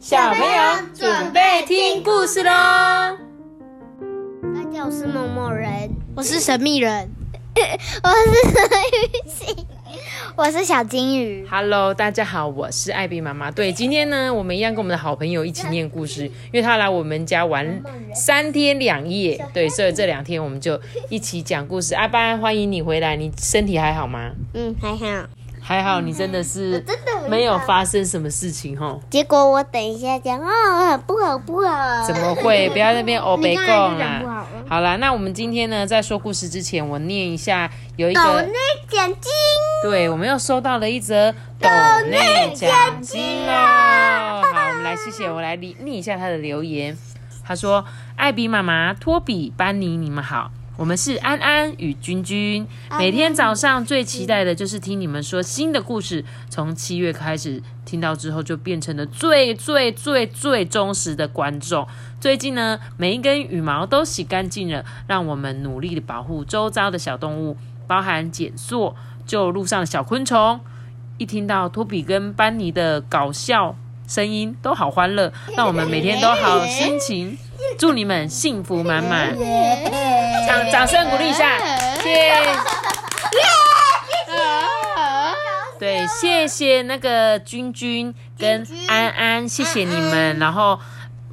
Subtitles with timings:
[0.00, 0.48] 小朋友
[0.94, 2.50] 准备听故事喽！
[2.50, 3.18] 大
[4.72, 7.06] 家好，我是某某人，我是神秘人，
[8.02, 9.54] 我是
[10.34, 11.46] 我是小金鱼。
[11.50, 13.50] Hello，大家好，我是艾比妈妈。
[13.50, 17.82] 对，今天呢，我们一样跟我们的好朋友一起念故事，因为他来我们家玩
[18.14, 20.80] 三天两夜，对，所以这两天我们就
[21.10, 21.94] 一起讲故事。
[21.94, 24.30] 阿班，欢迎你回来，你身体还好吗？
[24.54, 25.26] 嗯，还好。
[25.70, 29.00] 还好，你真的是真的没有发生什么事情吼。
[29.08, 32.04] 结果我等一下讲哦，不好不好。
[32.04, 32.68] 怎么会？
[32.74, 34.46] 不要在那边欧北你刚才贡就讲啦了。
[34.68, 38.52] 好啦，那我们今天呢，在说故事之前，我念一下有一抖个内
[38.88, 39.32] 奖金，
[39.84, 41.68] 对，我们又收到了一则抖
[42.10, 44.42] 内奖金哦。
[44.52, 46.98] 好，我们来谢谢，我来念念一下他的留言。
[47.46, 47.84] 他说
[48.18, 52.66] ：“艾比妈妈、托比、班尼，你们好。”我们是安安与君君，
[52.98, 56.24] 每天早上最期待的就是听你们说新的故事。
[56.48, 61.86] 从七月开始听到之后，就变成了最最最最忠实的观众。
[62.18, 70.58] 最近呢，每一根羽毛都洗干净了，让我们努力的保护周遭的小动物，包含减塑、救路上的小昆虫。
[71.18, 73.76] 一听到托比跟班尼的搞笑
[74.08, 77.36] 声音，都好欢乐，让我们每天都好心情。
[77.78, 79.36] 祝你们幸福满满！
[80.50, 81.56] 掌掌声鼓励一下，
[82.02, 82.34] 谢谢。
[85.78, 86.82] 对，谢谢。
[86.82, 90.36] 那个君君跟安安，谢谢你们。
[90.40, 90.78] 然后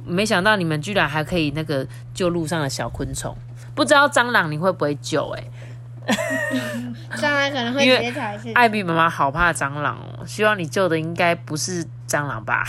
[0.06, 3.36] 没想到你们居然还可以那个救路上的小昆虫，
[3.74, 5.50] 不知道蟑螂你会不会救、欸？
[7.16, 8.14] 蟑螂可能会因为。
[8.54, 12.64] 艾比妈妈好怕蟑螂哦，希望你救的应该不是蟑螂吧？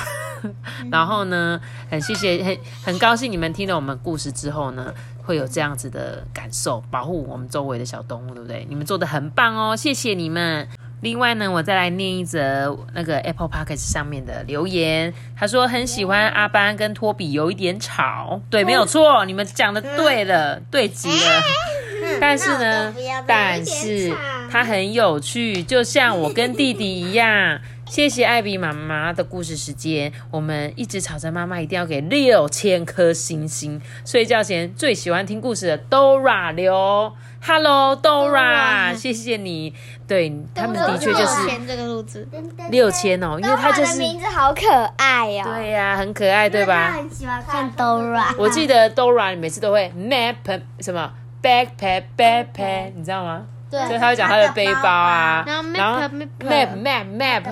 [0.92, 1.60] 然后呢，
[1.90, 8.66] 很谢谢，很很高兴你们听了我们故事之后呢，会有这样子的感受，保护我们周围的小动物，对不对？
[8.70, 10.68] 你们做的很棒哦，谢谢你们。
[11.02, 21.42] 另外呢，我再来念一则那个 Apple Podcast 上面的留言，他说很喜欢阿班跟托比有一点吵，对，没有错，你们讲的对了，对极了。
[22.20, 22.94] 但是呢，
[23.26, 24.14] 但是
[24.52, 27.60] 它很有趣，就像我跟弟弟一样。
[27.90, 33.82] 谢谢艾比妈妈的故事时间，我们一直吵着妈妈一定要给六千颗星星。
[34.06, 37.12] 睡觉前最喜欢听故事的 Dora 留
[37.42, 39.74] ，Hello Dora，谢谢你。
[40.08, 42.28] 对他们的确就是签这个数字，
[42.70, 45.52] 六千哦，因为他就是名字好可爱哦。
[45.56, 46.92] 对呀、很可爱，对吧？
[46.96, 48.26] 很喜欢看 Dora。
[48.38, 51.12] 我记得 Dora 你每次都会 map 什么
[51.42, 53.46] backpack backpack，你知道吗？
[53.72, 57.44] 对所以他会讲他的背包啊，然后 map- map- map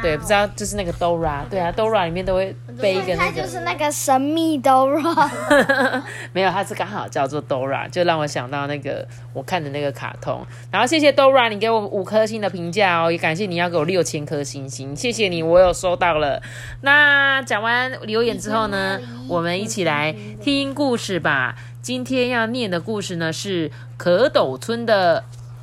[0.00, 5.28] 对，不知道就是那个 Dora，对啊，Dora 里面都会背一个那个，他就是那个神秘 Dora。
[6.32, 10.46] 没有，它是刚好叫做 Dora，就让我想到那个我看的那个卡通。
[10.70, 16.40] 然后谢谢 Dora，你给我五颗星的评价哦，也感谢你要给我六千颗星星，谢谢你，我有收到了。
[16.82, 21.56] 那讲完留言之后呢，我们一起来听故事吧。
[21.86, 25.22] 今天要念的故事呢是可斗村的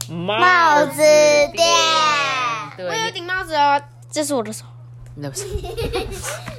[0.09, 0.95] 帽帽子
[1.51, 1.67] 店
[2.77, 4.63] 对，我有顶帽子哦，这是我的手。
[5.15, 5.43] 你的手，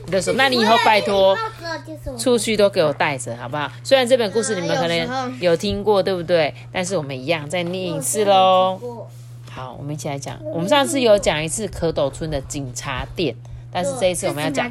[0.05, 1.35] 你的手，那你以后拜托。
[2.21, 3.73] 出去都给我带着，好不好？
[3.83, 6.55] 虽然这本故事你们可能有听过，对不对？
[6.71, 9.09] 但是我们一样再念一次喽。
[9.51, 10.39] 好，我们一起来讲。
[10.45, 13.35] 我们上次有讲一次可斗村的警察店，
[13.73, 14.71] 但是这一次我们要讲？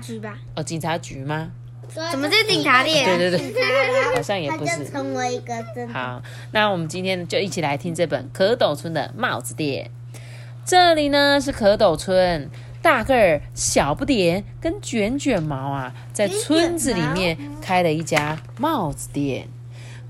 [0.56, 1.50] 哦，警察局吗？
[2.12, 3.06] 怎么是警察店？
[3.18, 3.64] 对对对，
[4.16, 4.86] 好像也不是。
[4.90, 6.22] 成为一个真的好，
[6.52, 9.90] 那我们今天就一起来听这本《蝌蚪村的帽子店》。
[10.66, 12.50] 这里呢是蝌蚪村，
[12.82, 19.48] 大个儿、小不点跟卷卷毛啊，在村子里面开了一家帽子店。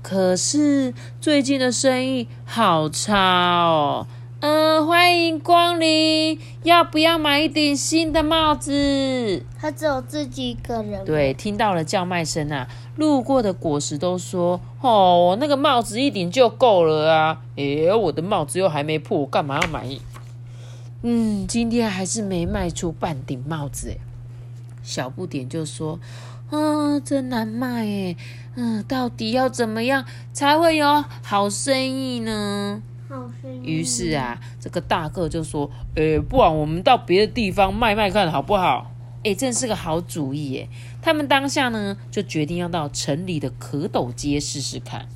[0.02, 4.06] 可是最近的生意好差哦。
[4.46, 9.42] 嗯，欢迎光临，要不要买一顶新的帽子？
[9.58, 11.02] 他只有自己一个人。
[11.02, 19.88] 对，听到了叫卖声啊，路过的果实都说：“哦，那个帽子一顶就够了啊！”诶，我的帽子又还没破，我干嘛要买？
[21.00, 24.00] 嗯，今天还是没卖出半顶帽子诶。
[24.82, 25.98] 小不点就说
[26.52, 28.16] ：“啊，真难卖诶。
[28.56, 30.04] 嗯，到底要怎么样
[30.34, 32.82] 才会有好生意呢？”
[33.62, 38.90] 于是啊，这个大个就说：“呃，不然我们到别的地方卖卖看好不好？”
[39.24, 40.68] 哎，真是个好主意耶！
[41.00, 45.08] 他们当下呢，就决定要到城里的蝌蚪街试试看。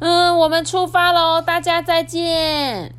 [0.00, 2.92] 嗯，我们出发喽，大家再见。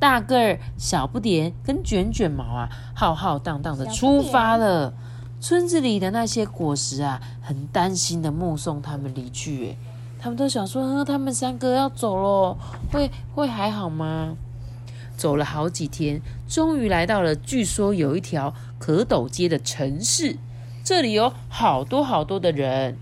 [0.00, 4.94] 大个儿、小不点跟卷卷毛啊，浩浩荡荡的出发了。
[5.40, 9.68] 村子里的那些果实啊，很担心的目送他们离去。
[9.68, 9.76] 哎，
[10.18, 12.56] 他们都想说，呵，他们三个要走了，
[12.92, 14.36] 会会还好吗？
[15.16, 20.36] 走了好几天，终于来到了据说有一条蝌蚪街的城市。
[20.84, 22.96] 这里有好多好多的人。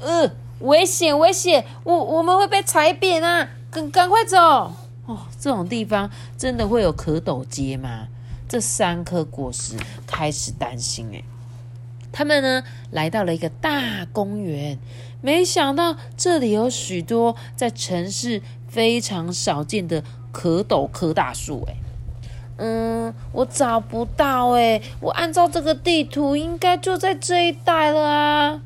[0.00, 3.48] 呃，危险危险，我我们会被踩扁啊！
[3.70, 4.38] 赶赶快走！
[5.06, 8.08] 哦，这种地方真的会有蝌蚪街吗？
[8.48, 9.76] 这三颗果实
[10.06, 11.22] 开始担心哎。
[12.12, 14.78] 他们呢来到了一个大公园，
[15.24, 21.74] 没想到这里有许多在城市非常少见的蝌蚪科大树哎。
[22.58, 28.60] 嗯，我找不到哎，我按照这个地图应该就在这一带了啊，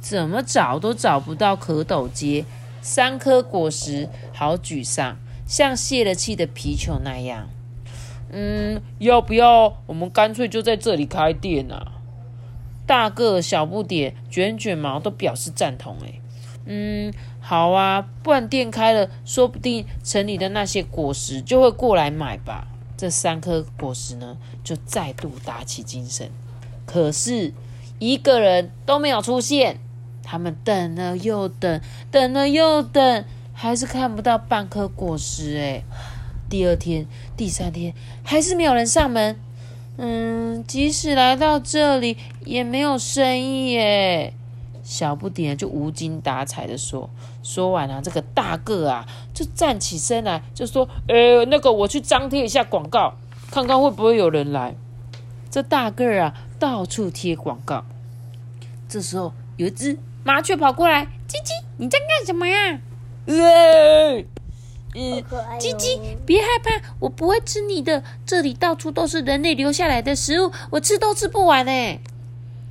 [0.00, 2.46] 怎么找都找不到蝌蚪街。
[2.80, 7.50] 三颗果实，好沮丧，像泄了气的皮球那样。
[8.32, 11.92] 嗯，要不要我们干脆就在这里开店啊？
[12.86, 15.96] 大个、小不点、卷卷毛都表示赞同。
[16.04, 16.20] 哎，
[16.64, 22.68] 嗯，好啊，不然店开了，说不定城里的那些果实就会过来买吧。
[22.96, 26.30] 这三颗果实呢，就再度打起精神。
[26.86, 27.52] 可是，
[27.98, 29.80] 一个人都没有出现。
[30.22, 31.80] 他们等了又等，
[32.10, 35.56] 等了又等，还是看不到半颗果实。
[35.58, 35.82] 哎，
[36.48, 37.06] 第二天、
[37.36, 37.94] 第三天，
[38.24, 39.38] 还是没有人上门。
[39.98, 44.32] 嗯，即使来到这里，也没有生意耶。
[44.82, 47.10] 小不点就无精打采的说。
[47.42, 53.14] 说完啊，这个大个啊，就站起身来，就说：“呃，那个我去张贴一下广告，
[53.50, 54.74] 看看会不会有人来。”
[55.50, 57.84] 这大个啊，到处贴广告。
[58.88, 59.98] 这时候，有一只。
[60.24, 62.80] 麻雀跑过来，叽叽，你在干什么呀？
[63.26, 64.24] 呃，
[64.98, 65.22] 嗯，
[65.60, 68.02] 叽叽，别害怕，我不会吃你的。
[68.24, 72.00] 这里到处都是人类留下来的食物，我吃都吃不完呢。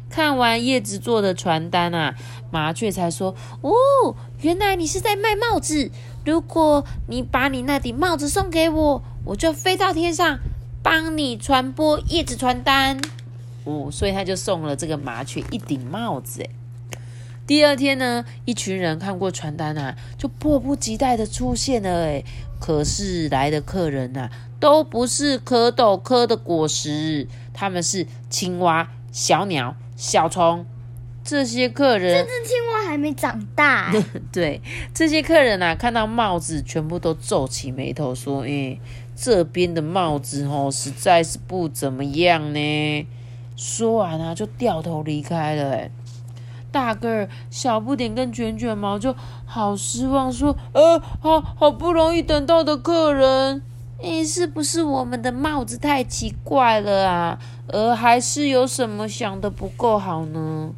[0.09, 2.15] 看完叶子做的传单啊，
[2.49, 5.91] 麻雀才说：“哦，原来你是在卖帽子。
[6.25, 10.39] 如果你把你那顶帽子送给我，我就飞到天上
[10.81, 12.99] 帮你传播叶子传单。”
[13.65, 16.49] 哦，所以他就送了这个麻雀一顶帽子，哎。
[17.47, 22.05] 第二天呢，一群人看过传单啊，就迫不及待的出现了。
[22.05, 22.23] 哎，
[22.59, 30.65] 可是来的客人呐，都不是蝌蚪科的果实，他们是青蛙、小鸟、小虫。
[31.23, 33.93] 这些客人，这只青蛙还没长大。
[34.31, 34.61] 对，
[34.93, 38.79] 这些客人呐，看到帽子，全部都皱起眉头，说：“哎，
[39.15, 43.07] 这边的帽子哦，实在是不怎么样呢。”
[43.55, 45.73] 说完啊，就掉头离开了。
[45.73, 45.91] 哎。
[46.75, 53.61] 大个儿、小不点跟卷卷毛就好失望，说：“呃，好好不容易等到的客人，
[53.99, 57.39] 诶，是不是我们的帽子太奇怪了啊？
[57.67, 60.71] 呃，还是有什么想的不够好呢？”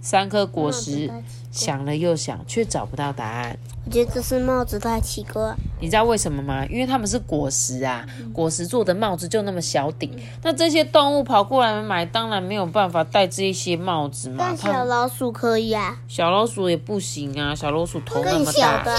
[0.00, 1.12] 三颗果实
[1.52, 3.56] 想了又想，却找不到答案。
[3.84, 5.54] 我觉得这是帽子太奇怪。
[5.80, 6.64] 你知道为什么吗？
[6.66, 10.10] 因为他们是果实啊，果实做的帽子就那么小顶，
[10.42, 14.36] 那这些动物跑过来买，当然没有办法戴这些帽子嘛。
[14.38, 18.82] 但小老鼠可以啊，小老鼠也不行啊，小老鼠头那么大。
[18.84, 18.94] 跟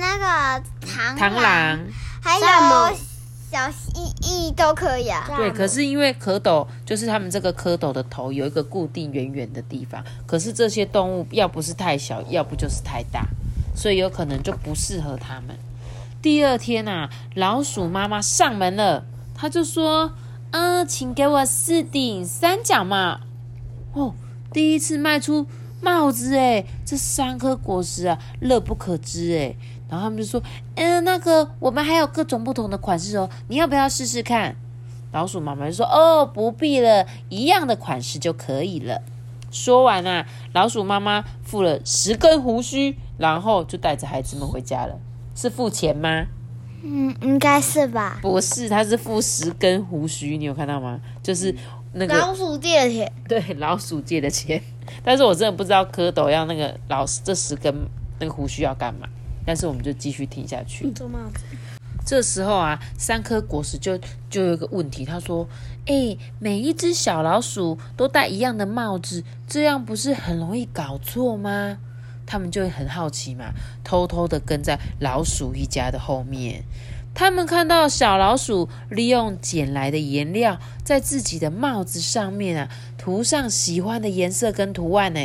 [0.00, 0.26] 那个
[0.86, 1.78] 螳螳螂，
[2.22, 2.46] 还有
[3.50, 3.92] 小蜥
[4.22, 5.24] 蜴都可以啊。
[5.36, 13.26] 对，可是因为蝌蚪就是他们这个蝌蚪的头有一个固定圆圆的地方，可是这些动物要不是太小，要不就是太大。
[13.74, 15.56] 所以有可能就不适合他们。
[16.20, 19.04] 第二天呐，老鼠妈妈上门了，
[19.36, 20.12] 她就说
[20.50, 23.20] ：“嗯，请给我四顶三角帽。”
[23.94, 24.14] 哦，
[24.52, 25.46] 第一次卖出
[25.80, 29.56] 帽子诶，这三颗果实啊，乐不可支诶。
[29.88, 30.42] 然后他们就说
[30.76, 34.56] ：“嗯，那个我们还有各种不同的款式哦，你要不要试试看？”
[35.12, 39.02] 老鼠妈妈就说：“哦，不必了，一样的款式就可以了。”
[39.50, 42.96] 说完啊，老鼠妈妈付了十根胡须。
[43.18, 44.96] 然后就带着孩子们回家了，
[45.34, 46.26] 是付钱吗？
[46.84, 48.16] 嗯，应该是吧。
[48.22, 51.00] 不是，他是付十根胡须，你有看到吗？
[51.20, 51.52] 就是
[51.94, 53.12] 那个老鼠借的钱。
[53.26, 54.62] 对，老鼠借的钱。
[55.02, 57.74] 但是我真的不知道蝌蚪要那个老这十根
[58.20, 59.08] 那个胡须要干嘛。
[59.48, 60.92] 但是我们就继续听下去。
[62.04, 65.48] 这时候啊，三颗果实就就有一个问题，他说
[65.88, 71.78] ：“哎，每一只小老鼠都戴一样的帽子，这样不是很容易搞错吗？”
[72.26, 76.64] 他们就会很好奇嘛，偷偷的跟在老鼠一家的后面。
[77.14, 85.20] 他们看到小老鼠利用捡来的颜料，在自己的帽子上面啊涂上喜欢的颜色跟图案呢。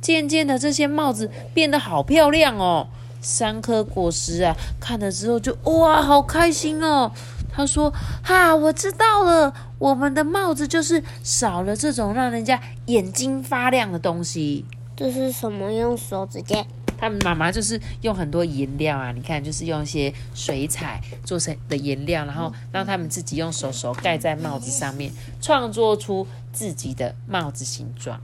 [0.00, 2.88] 渐渐的，这些帽子变得好漂亮哦。
[3.20, 7.10] 三颗果实啊，看了之后就哇，好开心哦。
[7.52, 14.64] 他说：“哈，我知道了，我们的帽子就是少了这种让人家眼睛发亮的东西。”
[14.96, 15.72] 这是什么？
[15.72, 16.64] 用手指尖
[16.96, 25.10] 他们妈妈就是用很多颜料啊，你看，就是用一些水彩做成的颜料，然后让他们自己用手手盖在帽子上面，
[25.40, 28.20] 创作出自己的帽子形状。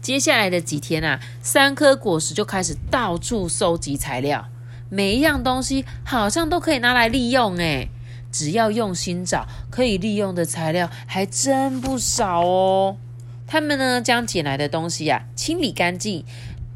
[0.00, 4.46] 接下来的几天啊，三颗果实就开始到处收集材料，
[4.88, 7.88] 每一样东西好像都可以拿来利用诶。
[8.32, 12.96] 只要用心找，可以利用的材料还真不少哦。
[13.46, 16.24] 他们呢，将捡来的东西呀清理干净，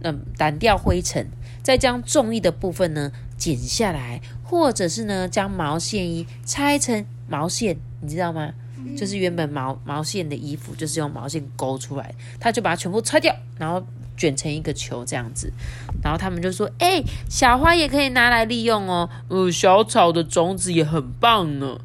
[0.02, 1.28] 嗯，掸掉灰尘，
[1.62, 8.52] 再将重力的部分呢剪下来，或者是呢将毛线衣拆成毛线，你知道吗？
[8.96, 13.84] 就是原本毛毛线的衣服，就是用毛线勾出来，他就把它全部拆掉，然后
[14.16, 15.52] 卷成一个球这样子。
[16.02, 21.78] 然后他们就说：“哎，小花也可以拿来利用哦，呃，小草的种子也很棒呢。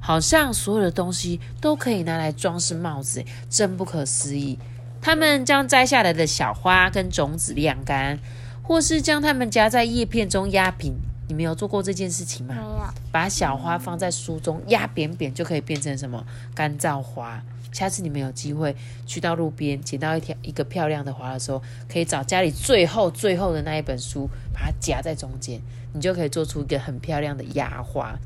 [0.00, 4.58] 好像所有的东西都可以拿来装饰帽子，真不可思议。”
[5.00, 8.18] 他们将摘下来的小花跟种子晾干，
[8.62, 10.94] 或是将它们夹在叶片中压平。
[11.28, 12.54] 你们有做过这件事情吗？
[12.54, 12.84] 没有。
[13.10, 17.42] 把小花放在书中压扁扁，就可以变成什么干燥花。
[17.72, 25.60] 下次你们有机会去到路边捡到一条一个漂亮的花的时候，可以找家里最后最后的那一本书，把它夹在中间，
[25.92, 28.16] 你就可以做出一个很漂亮的压花。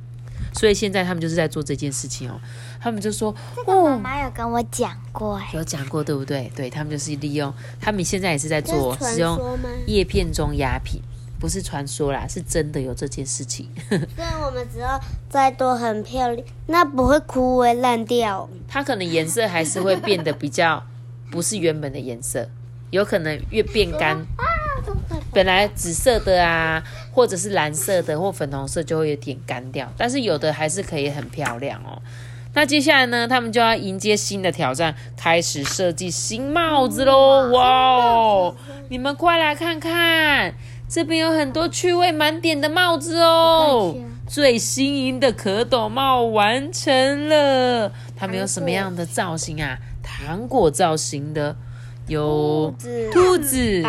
[0.52, 2.38] 所以现在他们就是在做这件事情哦。
[2.80, 3.34] 他们就说
[3.66, 6.50] ：“哦，妈妈有跟我讲过，有讲过对不对？
[6.54, 9.38] 对他们就是利用，他们现在也是在做使用
[9.86, 11.00] 叶片中压品。”
[11.38, 13.68] 不是传说啦，是真的有这件事情。
[13.88, 18.48] 虽然我们只要再多很漂亮，那不会枯萎烂掉。
[18.66, 20.82] 它可能颜色还是会变得比较
[21.30, 22.48] 不是原本的颜色，
[22.90, 24.16] 有可能越变干。
[25.32, 32.00] 本来紫色的啊，或者是蓝色的或粉红色就会有点干掉，但是有的还是可以很漂亮哦。
[32.54, 37.50] 那接下来呢，他们就要迎接新的挑战，开始设计新帽子喽！
[37.50, 38.56] 哇哦，
[38.88, 40.54] 你们快来看看！
[40.88, 43.94] 这边有很多趣味满点的帽子哦，
[44.26, 47.92] 最新颖的蝌蚪帽完成了。
[48.16, 49.78] 它们有什么样的造型啊？
[50.02, 51.54] 糖果造型的，
[52.06, 52.74] 有
[53.12, 53.84] 兔子、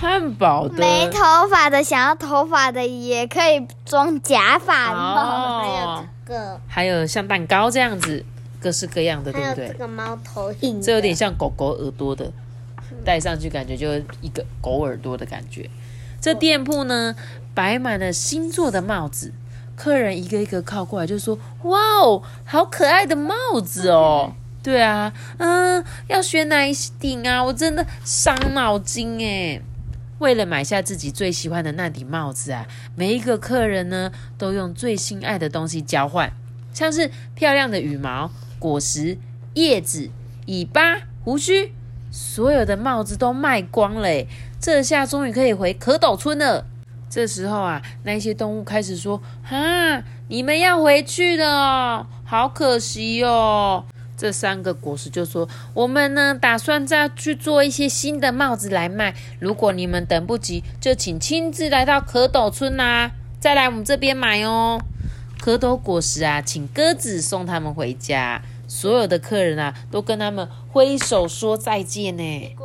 [0.00, 5.62] 汉堡的，没头发的，想要头发的也可以装假发哦。
[5.62, 8.24] 还有这个，还有像蛋糕这样子，
[8.60, 9.68] 各式各样的，对不对？
[9.68, 12.32] 这个猫头鹰，这有点像狗狗耳朵的，
[13.04, 13.88] 戴上去感觉就
[14.20, 15.70] 一个狗耳朵的感觉。
[16.20, 17.14] 这店铺呢，
[17.54, 19.32] 摆满了星座的帽子，
[19.76, 24.32] 客人一个一个靠过来，就说：“哇哦，好可爱的帽子哦！”
[24.62, 27.44] 对啊，嗯，要选哪一顶啊？
[27.44, 29.62] 我真的伤脑筋诶。
[30.18, 36.32] 为了买下自己最喜欢的那顶帽子啊，每一个客人呢，都用最心爱的东西交换，
[36.72, 39.18] 像是漂亮的羽毛、果实、
[39.52, 40.10] 叶子、
[40.46, 41.72] 尾巴、胡须，
[42.10, 44.08] 所有的帽子都卖光了
[44.66, 46.66] 这下终于可以回蝌蚪村了。
[47.08, 53.84] 这时候啊，那些动物开始说：“哈，你们要回去了，好可惜哦。”
[54.18, 59.14] 这三个果实就说：“我们呢，打算再去做一些新的帽子来卖。
[59.38, 64.80] 如果你们等不及，就请亲自来到蝌蚪村啦，再来我们这边买哦。”
[65.40, 68.42] 蝌蚪果实啊，请鸽子送他们回家。
[68.66, 72.56] 所有的客人啊，都跟他们挥手说再见呢。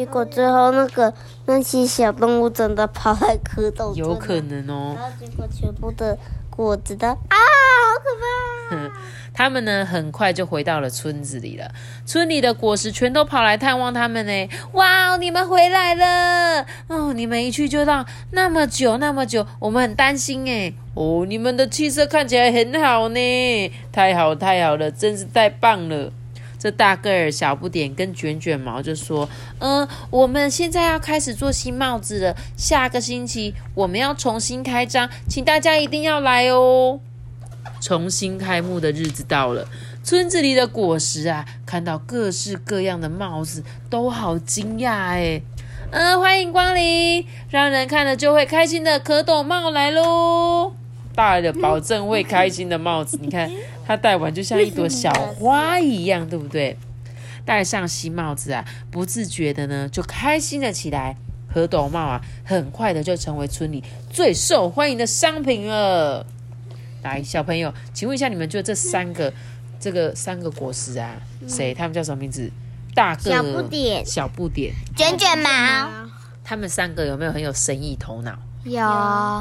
[0.00, 1.12] 结果最后那个
[1.44, 4.96] 那些小动物真的跑来蝌蚪有可能哦。
[4.96, 6.16] 然后结果全部的
[6.48, 8.92] 果子的啊，好可怕！
[9.34, 11.70] 他们呢很快就回到了村子里了。
[12.06, 14.48] 村里的果实全都跑来探望他们呢。
[14.72, 16.64] 哇，你们回来了！
[16.88, 20.72] 哦，你们一去就到那么久那么久，我们很担心哎。
[20.94, 26.10] 哦，你们的气色看起来很好呢，太好太好了，真是太棒了。
[26.60, 29.26] 这大个儿小不点跟卷卷毛就说
[29.60, 32.36] ：“嗯，我们现在要开始做新帽子了。
[32.54, 37.00] 下个星期我们要重新开张，请大家一定要来哦。”
[37.80, 39.66] 重新开幕的日子到了，
[40.04, 45.40] 村子里的果实啊，看到各式各样的帽子，都好惊讶哎。
[45.90, 50.74] 嗯，欢迎光临，让人看了就会开心的蝌蚪帽来喽。
[51.14, 53.50] 大的保证会开心的帽子，你看
[53.90, 56.78] 他戴完就像一朵小花一样，对不对？
[57.44, 61.16] 戴上新帽子啊，不自觉的呢就开心了起来。
[61.52, 66.24] 和斗帽啊，很快的就成为村里最受欢迎的商品了。
[67.02, 69.32] 来，小朋友，请问一下，你们觉得这三个
[69.80, 71.74] 这个三个果实啊，谁？
[71.74, 72.48] 他们叫什么名字？
[72.94, 76.08] 大个小不点、小不点、卷卷毛，
[76.44, 78.38] 他们三个有没有很有生意头脑？
[78.62, 78.80] 有，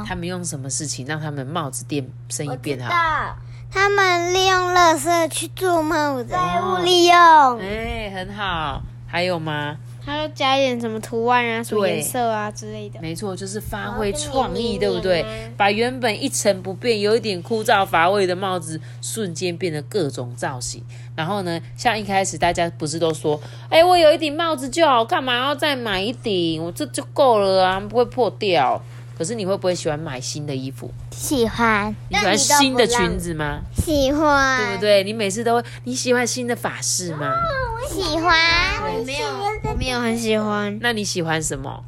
[0.08, 3.38] 他们用什么事情让他们帽子店生意变好？
[3.72, 6.38] 他们利用垃圾去做帽子，再
[6.84, 7.60] 利用。
[7.60, 8.82] 哎，很好。
[9.08, 9.78] 还有吗？
[10.06, 13.00] 还要加一点什么图案啊、什么颜色啊之类的。
[13.00, 15.24] 没错，就是发挥创意，哦对不对？
[15.56, 20.84] 把原本一成不变、有一点枯燥乏味的帽子，瞬间变得各种造型。
[21.16, 26.64] 然后呢，像一开始大家不是都说，哎，我有一顶帽子就好，干嘛要再买一顶？
[26.64, 28.82] 我这就够了啊，不会破掉。
[29.20, 30.90] 可是你会不会喜欢买新的衣服？
[31.12, 33.60] 喜欢你喜欢新的裙子吗？
[33.76, 35.04] 喜欢，对不对？
[35.04, 37.30] 你每次都会，你喜欢新的发饰吗？
[37.30, 38.34] 我喜欢，
[38.82, 39.28] 我没有，
[39.70, 40.80] 我没有很喜欢。
[40.82, 41.84] 那你喜欢什么？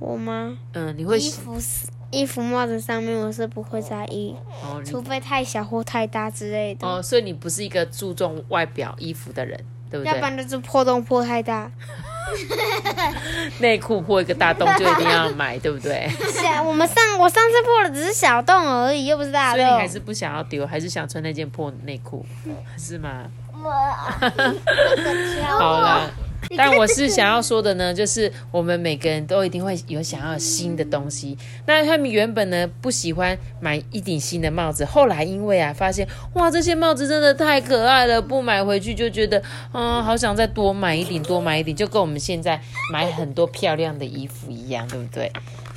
[0.00, 0.58] 我吗？
[0.72, 9.56] 嗯，你会衣服是衣服帽子上面我是不会在意，哦，除非太小或太大之类的，哦，所以你不是一个注重外表衣服的人，
[9.88, 10.12] 对不对？
[10.12, 11.70] 要不然就是破洞破太大。
[13.60, 16.08] 内裤破一个大洞就一定要买，对不对？
[16.32, 19.60] 小，我们上我上次破的只是小洞而已，又不是大洞。
[19.60, 22.24] 所以你还是不想要丢，还是想穿那件破内裤，
[22.78, 23.24] 是吗？
[25.58, 26.10] 好了。
[26.56, 31.36] 但我是想要说的呢，就是我们每个人都一定会有想要新的东西。
[31.66, 42.60] 那他们原本呢不喜欢买一顶新的帽子，后来因为啊发现哇这些帽子真的太可爱了，不买回去就觉得嗯好想再多买一顶，多买一顶，就跟我们现在
[42.92, 45.32] 买很多漂亮的衣服一样，对不对？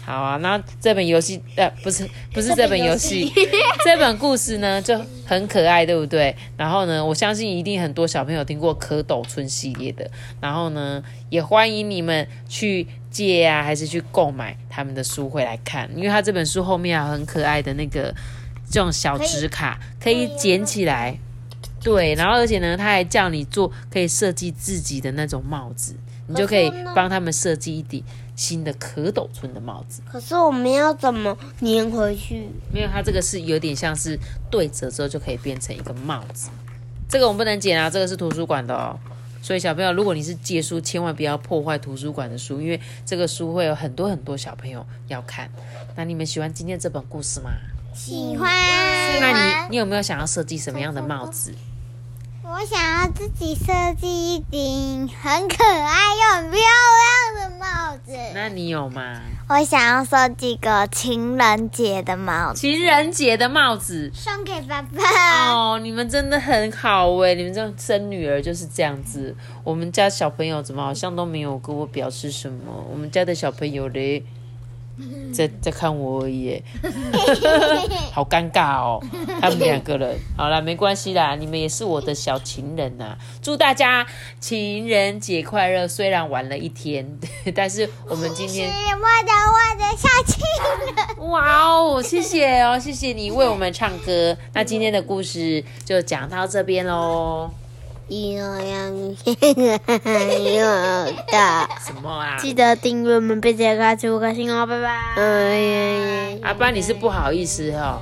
[0.08, 3.30] 好啊，那这本游戏呃不是不是这本游戏，
[3.84, 6.34] 这本故事呢就很可爱，对不对？
[6.56, 10.10] 然后呢，我相信一定很多小朋友听过蝌蚪村系列的，
[10.40, 18.16] 然后呢，也欢迎你们去借啊，还是去购买他们的书回来看，因为他这本书后面还有很可爱的那个
[18.72, 21.20] 这种小纸卡， 可以捡起来。
[21.84, 25.96] 对，然后而且呢，他还叫你做可以设计自己的那种帽子，
[26.28, 28.04] 你就可以帮他们设计一顶
[28.36, 30.02] 新的蝌蚪村的帽子。
[30.12, 32.50] 可是我们要怎么粘回去？
[32.72, 34.18] 没有，它这个是有点像是
[34.52, 36.50] 对折之后就可以变成一个帽子。
[37.10, 39.00] 这个我们不能剪啊，这个是图书馆的哦。
[39.42, 45.50] 所以小朋友，如果你是借书，千万不要破坏图书馆的书，因为这个书会有很多很多小朋友要看。
[45.96, 47.52] 那你们喜欢今天这本故事吗？
[47.94, 48.52] 喜欢，
[49.22, 51.54] 那你你有没有想要设计什么样的帽子？
[52.50, 56.60] 我想要自己设计一顶很可爱又很漂
[57.36, 58.14] 亮的帽子。
[58.34, 59.20] 那你有吗？
[59.50, 64.10] 我想要设计个情人节的帽子，情人节的帽子。
[64.14, 65.54] 送给爸爸。
[65.54, 67.36] 哦，你们真的很好哎！
[67.36, 69.36] 你们这样生女儿就是这样子。
[69.66, 72.86] 我们家小朋友怎么好像都没有跟我表示什么？
[72.90, 74.24] 我们家的小朋友嘞，
[75.34, 76.62] 在在看我而已，
[78.14, 79.04] 好尴尬哦。
[79.40, 84.06] 他们两个人，好了，没关系啦，你们也是我的小情人呐、祝大家
[84.40, 85.88] 情人节快乐！
[85.88, 87.08] 虽然玩了一天，
[87.54, 90.44] 但是我们今天是我的我的小情
[91.18, 91.30] 人。
[91.30, 94.36] 哇哦，谢谢哦，谢谢你为我们唱歌。
[94.54, 97.50] 那今天的故事就讲到这边喽。
[98.10, 100.66] 有样有
[101.30, 102.38] 的，什么啊？
[102.38, 104.88] 记得订阅我们贝姐开出五颗星哦，拜拜。
[105.18, 106.40] 哎呀。
[106.44, 108.02] 阿爸，你是不好意思哦，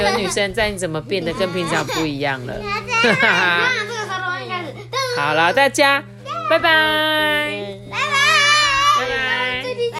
[0.00, 2.54] 有有女生在，你怎么变得跟平常不一样了？
[5.16, 6.02] 好了，大家
[6.50, 7.78] 拜拜。